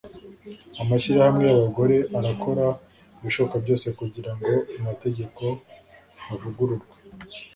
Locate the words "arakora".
2.17-2.65